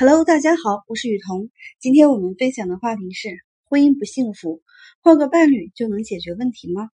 [0.00, 1.50] Hello，大家好，我是雨桐。
[1.78, 3.28] 今天我们分享的话题是：
[3.64, 4.62] 婚姻不幸福，
[5.02, 6.88] 换个伴侣就能解决问题吗？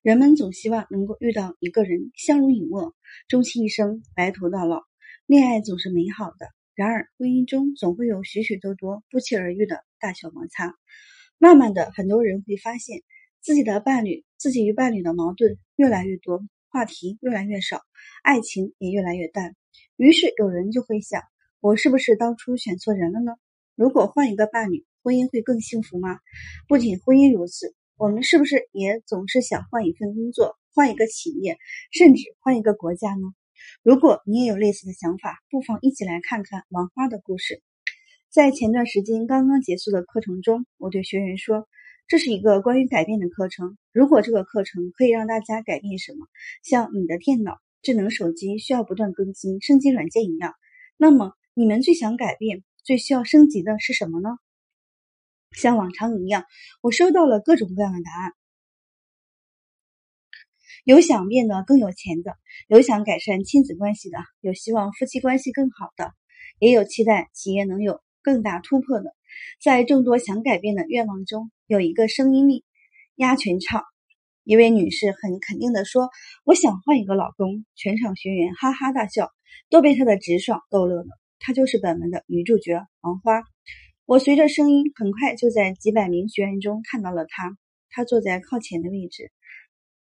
[0.00, 2.94] 人们总希望能够遇到一个人相濡以沫，
[3.28, 4.84] 终其一生，白头到老。
[5.26, 10.74] 恋爱总是美好的，然而婚姻中总会有许许多多不期而遇的大小摩擦。
[11.36, 13.02] 慢慢的，很多人会发现
[13.42, 16.40] 自己的伴侣，自己与伴侣的矛盾越来越多，
[16.70, 17.82] 话题越来越少，
[18.22, 19.54] 爱情也越来越淡。
[19.96, 21.20] 于是有人就会想。
[21.62, 23.32] 我是不是当初选错人了呢？
[23.74, 26.18] 如果换一个伴侣，婚姻会更幸福吗？
[26.66, 31.58] 不仅婚姻如此，我们是不是也总是想换一份工作、换一个企业，
[31.92, 33.34] 甚至换一个国家呢？
[33.82, 37.60] 如果你也有类似的想法，不妨一起来看看王花的故事。
[38.30, 41.68] 在前段时间刚刚结束的课程中，我对学员说，
[42.08, 43.76] 这是一个关于改变的课程。
[43.92, 46.26] 如果这个课程可以让大家改变什么，
[46.62, 50.54] 像你的电脑、智能手机需要不断更新、升级软件一样，
[50.96, 51.34] 那么。
[51.60, 54.30] 你们最想改变、最需要升级的是什么呢？
[55.52, 56.46] 像往常一样，
[56.80, 58.32] 我收到了各种各样的答案。
[60.84, 66.14] 有想变得更有钱的，有想改善亲子关系的，有希望夫妻关系更好的，
[66.60, 69.14] 也有期待企业能有更大突破的。
[69.62, 72.64] 在众多想改变的愿望中，有一个声音力
[73.16, 73.84] 压全场。
[74.44, 76.08] 一位女士很肯定的说
[76.44, 79.30] ：“我想换一个老公。”全场学员哈哈大笑，
[79.68, 81.20] 都被她的直爽逗乐了。
[81.40, 83.42] 她就是本文的女主角黄花。
[84.04, 87.56] 我随着声音，很快就在几百名学员中看到了她。
[87.88, 89.32] 她坐在靠前的位置，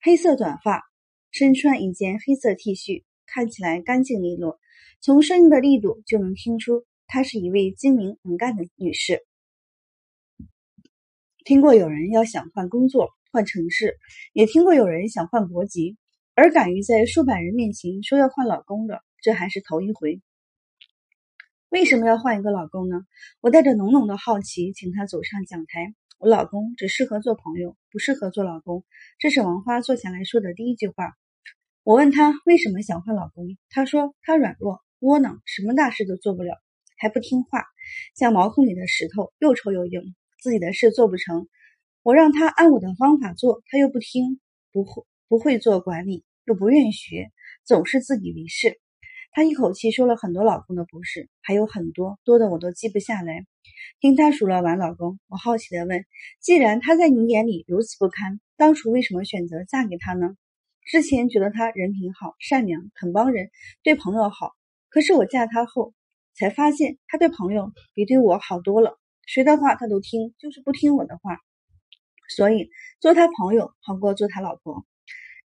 [0.00, 0.82] 黑色短发，
[1.30, 4.58] 身穿一件黑色 T 恤，看起来干净利落。
[5.00, 9.20] 从声音的力度就能听出，她是一位精明能干的女士。
[11.44, 13.98] 听过有人要想换工作、换城市，
[14.32, 15.96] 也听过有人想换国籍，
[16.34, 20.22] 而敢于在数百人面前说要换老公的，这还是头一回。
[21.76, 23.02] 为什么要换一个老公呢？
[23.42, 25.94] 我带着浓浓的好奇，请他走上讲台。
[26.16, 28.86] 我老公只适合做朋友，不适合做老公。
[29.18, 31.12] 这是王花坐下来说的第一句话。
[31.82, 36.54] 我问他为什么想换老公，他说他软弱、窝囊，什么大事都做不了，
[36.96, 37.66] 还不听话，
[38.14, 41.46] 像毛孔里的石头，又臭又硬，自己的事做不成。
[42.02, 44.40] 我让他按我的方法做，他又不听，
[44.72, 47.32] 不会不会做管理，又不愿意学，
[47.66, 48.80] 总是自以为是。
[49.36, 53.44] 她一口气说了很多老公的不是，还有很多多的我都记不下来。
[54.00, 56.06] 听她数了完老公，我好奇的问
[56.40, 60.34] ：“既然他在你眼里如此不堪，当初为什么选择嫁给他呢？”
[60.88, 63.50] 之前觉得他人品好、善良、肯帮人，
[63.82, 64.52] 对朋友好。
[64.88, 65.92] 可是我嫁他后，
[66.32, 71.36] 才发现他对朋友比对我好多了，谁的话他都听，就是不听我的话。
[72.34, 72.70] 所以
[73.00, 74.86] 做他朋友好过做他老婆。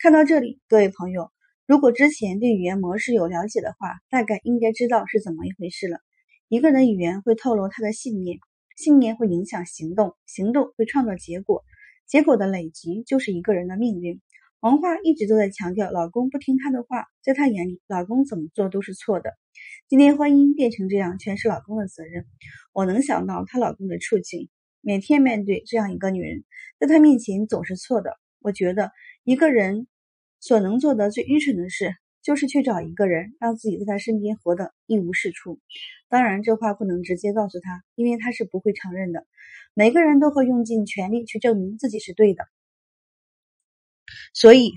[0.00, 1.30] 看到这里，各位朋友。
[1.66, 5.98] 如果之前对语言模式有了解的话，大概应该知道是怎么一回事了。
[6.48, 8.38] 一个人的语言会透露他的信念，
[8.76, 11.64] 信念会影响行动，行动会创造结果，
[12.06, 14.20] 结果的累积就是一个人的命运。
[14.60, 19.32] 王花一直都在强调，老公不听她的话，在她眼里，老公怎么做都是错的。
[19.88, 22.26] 今天婚姻变成这样，全是老公的责任。
[22.72, 24.48] 我能想到她老公的处境，
[24.82, 26.44] 每天面对这样一个女人，
[26.78, 28.16] 在她面前总是错的。
[28.38, 28.92] 我觉得
[29.24, 29.88] 一个人。
[30.40, 35.60] 所能做的最愚蠢的事，就是去找一个人，让自己在他身边活得一无是处。
[36.08, 39.26] 当然，这话不能直接告诉他，因为他是不会承认的。
[39.74, 42.44] 每个人都会用尽全力去证明自己是对的，
[44.32, 44.72] 所以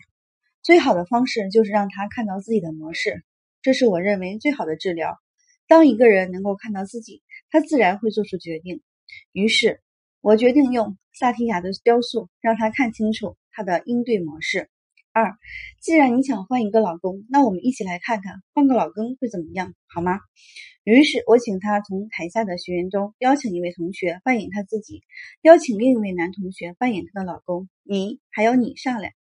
[0.62, 3.24] 最好的方式就是让他看到自己的模式。
[3.62, 5.20] 这是我认为最好的治疗。
[5.68, 8.82] 当一个人能够看到自己，他自然会做出决定。
[9.32, 9.82] 于是，
[10.22, 14.70] 我决定用萨提亚的雕塑，让他看清楚他的应对模式。
[15.12, 15.36] 二，
[15.82, 20.20] 既然你想换一个老公，那我们一起来看看换个老公会怎么样，好吗？
[20.84, 25.04] 于是我请他从台下的学员中邀请一位同学扮演他自己，
[25.42, 27.70] 邀请另一位男同学扮演他的老公。
[27.84, 29.14] 你还有你上来。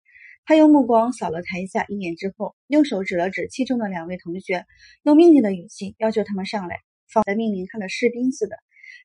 [0.46, 4.66] 他用目光扫了台下一眼之后，用手指了指其中的两位同学，
[5.04, 6.80] 用命令的语气要求他们上来，
[7.12, 8.56] 仿佛命令他的士兵似的。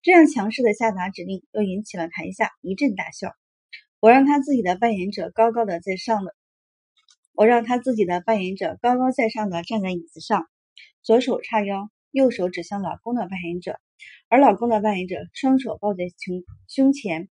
[0.03, 3.35] 这样强势的下达指令，又引起了台下一阵大笑。
[3.99, 6.35] 我让他自己的扮演者高高的在上的。
[7.35, 10.47] 我让他自己的扮演者高高在上的站在椅子上，
[11.03, 13.81] 左手叉腰，右手指向老公的扮演者，
[14.29, 17.29] 而老公的扮演者双手抱在胸胸前，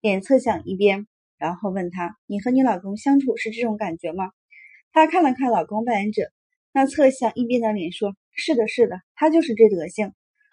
[0.00, 1.06] 脸侧向一边，
[1.38, 4.32] 然后问他：“你和你老公相处是这种感觉吗？”
[4.92, 6.30] 他看了看老公扮演者
[6.72, 10.12] 那侧向一边的脸，说：“是的，是的，他就是这德行。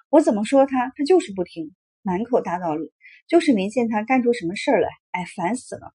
[0.10, 1.74] 我怎么说他，他就是不听，
[2.04, 2.92] 满口大道理，
[3.28, 4.90] 就是没见他干出什么事儿来。
[5.12, 5.94] 哎，烦死了。”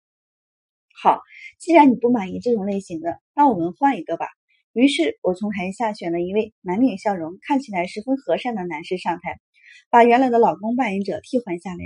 [1.02, 1.22] 好，
[1.60, 4.28] 既然你不满意这种类型的，那我们换一个吧。
[4.74, 9.40] 于是我从台下选了一位满脸笑容、看起来十分和善的男士上台，
[9.90, 11.78] 把原来的老公扮演者替换下来，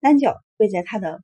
[0.00, 1.22] 单脚跪在他的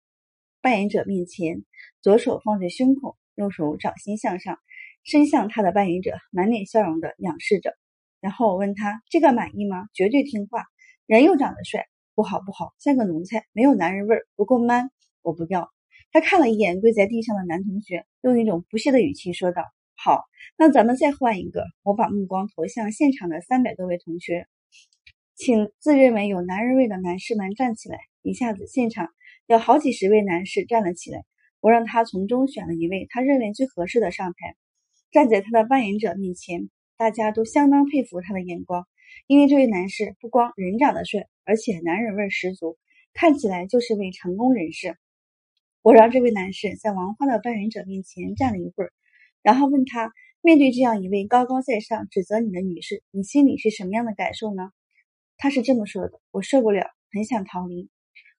[0.61, 1.65] 扮演者面前，
[2.03, 4.59] 左手放在胸口，右手掌心向上，
[5.05, 7.75] 伸向他的扮演者，满脸笑容的仰视着。
[8.21, 9.89] 然后我问他：“这个满意吗？
[9.95, 10.65] 绝对听话，
[11.07, 14.91] 人又长得帅，不好不好，像个奴才，没有男人味儿，不够 man，
[15.23, 15.71] 我不要。”
[16.13, 19.63] 他看了一眼跪在地上的男同学，用一种不屑的语气说道。
[19.97, 20.25] 好，
[20.57, 21.65] 那咱们再换一个。
[21.83, 24.47] 我把目光投向现场的三百多位同学，
[25.37, 27.99] 请自认为有男人味的男士们站起来。
[28.23, 29.09] 一下子，现场
[29.47, 31.23] 有好几十位男士站了起来。
[31.61, 34.57] 我让他从中选了一位他认为最合适的上台，
[35.13, 36.71] 站在他的扮演者面前。
[36.97, 38.87] 大家都相当佩服他的眼光，
[39.27, 42.79] 因为这位男士不光人长得帅，而且男人味十足，
[43.15, 44.97] 看起来就是位成功人士。
[45.83, 48.93] 我让这位男士在王花的扮演者面前站了一会儿。
[49.43, 50.13] 然后问他，
[50.43, 54.73] 面对这样一位高高在上指责你的女士，你心里是什么样的感受呢？
[55.39, 57.89] 他是这么说的：“我受不了，很想逃离。”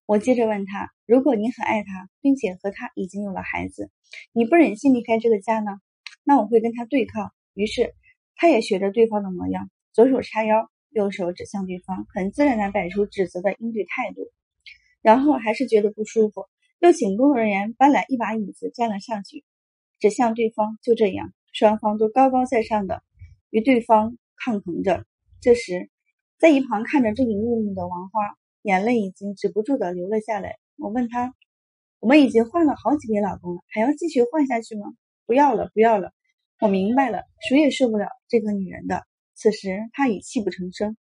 [0.06, 3.90] 我接着问他：“如果你很爱他，并且和他已经有了孩子，
[4.34, 5.80] 你不忍心离开这个家呢？
[6.24, 7.96] 那我会跟他对抗。”于是
[8.36, 14.30] 他也学着对方的模样，左手叉腰，右手指向对方，很自然地摆出指责的应对态度。
[15.02, 16.46] 然后还是觉得不舒服，
[16.82, 19.46] 又请工作人员搬来一把椅子站了上去。
[20.00, 23.04] 指向对方，就这样，双方都高高在上的
[23.52, 25.06] 与对方抗衡着。
[25.42, 25.92] 这时，
[26.40, 30.58] 在一旁看着这一幕幕的王花，眼泪已经止不住的流了下来。
[30.76, 31.36] 我问他
[32.02, 34.92] ：“我们已经换了好几位老公了，还要继续换下去吗
[35.28, 36.12] ？”“不要了，不要了。”
[36.60, 39.06] 我明白了，谁也受不了这个女人的。
[39.36, 40.98] 此时，他已泣不成声。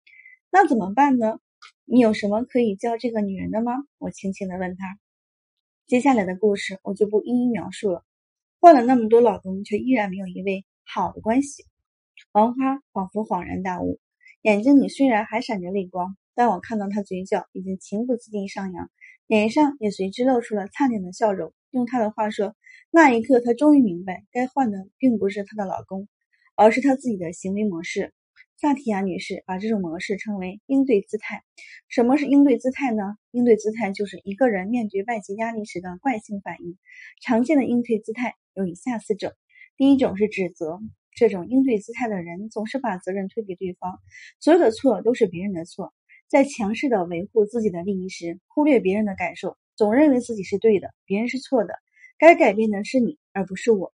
[0.51, 1.39] 那怎么办呢？
[1.85, 3.75] 你有什么可以教这个女人的吗？
[3.99, 4.99] 我轻轻的问他。
[5.89, 8.05] 接下来的故事，我就不一一描述了。
[8.61, 11.65] 换了那么多老公，却依然没有一位好的关系。
[12.31, 13.99] 王花仿佛恍然大悟，
[14.43, 18.91] 眼睛里虽然还闪着泪光，但我看到她嘴角已经情不自禁上扬，
[19.27, 21.55] 脸上也随之露出了灿烂的笑容。
[21.71, 22.55] 用她的话说，
[22.91, 26.07] 那一刻她终于明白，该换的并不是她的老公，
[26.55, 28.13] 而是她自己的行为模式。
[28.61, 31.45] 萨提亚女士把这种模式称为应对姿态。
[31.87, 33.17] 什么是应对姿态呢？
[33.31, 36.77] 应对姿态就是一个人面对外界压力时的惯性反应。
[37.23, 39.31] 常见的应对姿态有以下四种：
[39.77, 40.81] 第一种是指责，
[41.15, 44.01] 这种应对姿态的人总是把责任推给对方，
[44.41, 45.95] 所有的错都是别人的错，
[46.27, 51.75] 在强势的维护自己的利益时，忽略别人的感受，总认为自己是对的，别人是错的，
[52.19, 53.95] 该改变的是你，而不是我。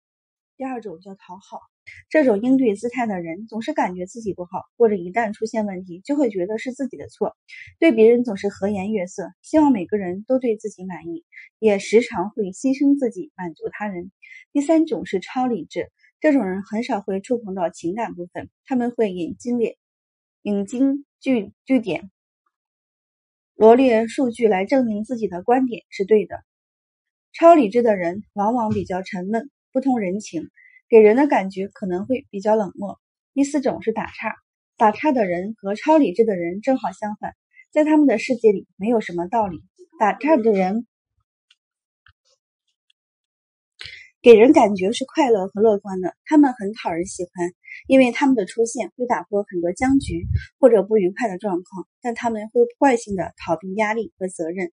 [0.56, 1.73] 第二种叫讨好。
[2.09, 7.35] 这种应对姿态的人总是感觉自己不好，或者一旦出现问题，就会觉得是自己的错，
[7.80, 11.25] 对别人总是和颜悦色，希望每个人都对自己满意，
[11.59, 14.12] 也时常会牺牲自己满足他人。
[14.51, 19.77] 第三种是超理智，这种人很少会触碰到情感部分，他们会引经列、
[20.41, 22.09] 引经据据典、
[23.56, 26.44] 罗列数据来证明自己的观点是对的。
[27.33, 30.50] 超理智的人往往比较沉闷，不通人情。
[30.94, 33.00] 给人的感觉可能会比较冷漠。
[33.34, 34.36] 第四种是打岔，
[34.78, 37.34] 打岔的人和超理智的人正好相反，
[37.72, 39.63] 在他们的世界里没有什么道理。
[39.98, 40.86] 打岔的人
[44.22, 47.51] 给人感觉是快乐和乐观的，他们很讨人喜欢，
[47.88, 50.28] 因为他们的出现会打破很多僵局
[50.60, 54.72] 或者不愉快的状况，但他们会惯性的逃避压力和责任。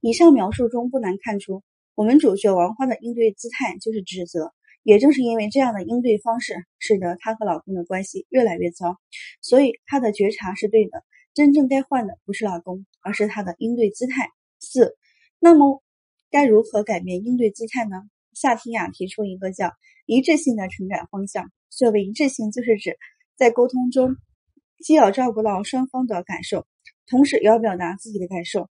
[0.00, 1.64] 以上描述中不难看出，
[1.96, 4.52] 我们主角王花的应对姿态就是指责。
[4.86, 9.00] 也正是因为这样的应对方式，使得她和老公的关系越来越糟。
[9.42, 11.02] 所以她的觉察是对的，
[11.34, 14.30] 真正该换的不是老公，而是她的应对姿态。
[14.60, 14.96] 四，
[15.40, 15.82] 那么
[16.30, 17.96] 该如何改变应对姿态呢？
[18.32, 19.72] 夏提雅提出一个叫
[20.06, 21.50] 一致性的成长方向。
[21.68, 22.96] 所谓一致性，就是指
[23.36, 24.14] 在沟通中，
[24.84, 26.64] 既要照顾到双方的感受，
[27.08, 28.70] 同时也要表达自己的感受，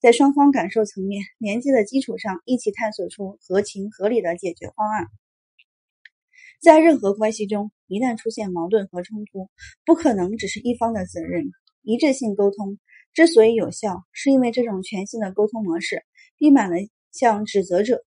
[0.00, 5.08] 在双方感受层面连接的基础上，一起探索出合情合理的解决方案。
[6.60, 9.48] 在任何关系中，一旦出现矛盾和冲突，
[9.84, 11.44] 不可能只是一方的责任。
[11.82, 12.78] 一致性沟通
[13.12, 16.02] 之所以有效，是因为这种全新的沟通模式，
[16.36, 16.76] 避免了
[17.12, 18.04] 像指责者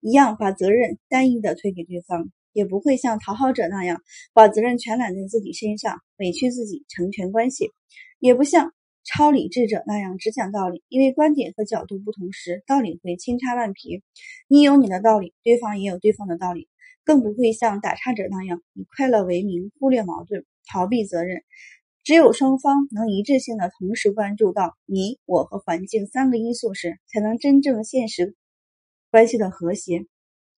[0.00, 7.70] 一样把责任单一的推给对方，也不会像讨好者那样把责任全揽在自己身上，委屈自己成全关系，
[8.18, 8.72] 也不像
[9.04, 14.02] 超理智者那样只讲道理，因为观点和角度不同时，道理会千差万别。
[14.48, 16.68] 你有你的道理，对方也有对方的道理。
[17.04, 21.42] 更不会像打岔者那样以快乐为名忽略矛盾、逃避责任。
[22.04, 28.34] 只有双方能一致性的同时关注到你、我和环境三个因素时，才能真正现实
[29.10, 30.06] 关系的和谐。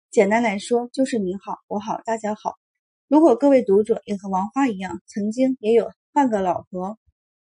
[0.09, 2.55] 简单来说，就是你好，我好，大家好。
[3.09, 6.97] 如果各位读者也和王花一样，曾经也有换个老婆、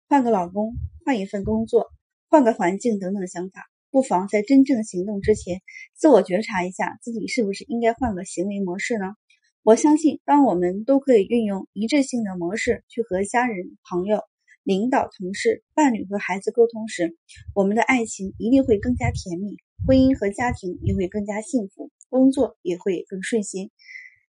[0.09, 0.73] 换个老公、
[1.05, 1.91] 换一份工作、
[2.29, 5.63] 换个环境等等想法，不妨在真正行动之前，
[5.95, 9.15] 自我觉察一下自己是不是应该换个行为模式呢？
[9.63, 14.23] 我相信，当我们都可以运用一致性的模式去和家人、朋友、
[14.63, 17.17] 领导、同事、伴侣和孩子沟通时，
[17.55, 19.57] 我们的爱情一定会更加甜蜜，
[19.87, 23.71] 婚姻和家庭也会更加幸福，工作也会更顺心。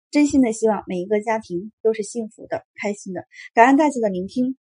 [0.10, 3.26] 真心的希望每一个家庭都是幸福的、开心的。
[3.54, 4.58] 感恩大家的聆听。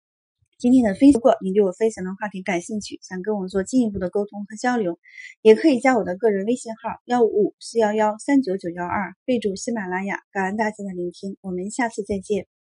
[0.58, 4.98] 今天的分享，如果您对我分享的话题感兴趣，想跟我做进一步的沟通和交流，
[5.42, 10.22] 也可以加我的个人微信号幺五五四幺幺三九九幺二，备注喜马拉雅。
[10.32, 12.55] 感恩大家的聆听，我们下次再见。